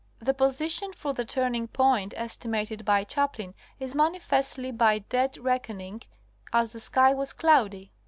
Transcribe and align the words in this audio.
The 0.17 0.33
position 0.33 0.93
for 0.93 1.13
the 1.13 1.23
turning 1.25 1.67
point 1.67 2.15
estimated 2.17 2.83
by 2.85 3.03
Chaplin 3.03 3.53
is 3.79 3.93
manifestly 3.93 4.71
by 4.71 4.97
dead 4.97 5.37
reckoning, 5.37 6.01
as 6.51 6.71
the 6.71 6.79
sky 6.79 7.13
was 7.13 7.33
cloudy. 7.33 7.91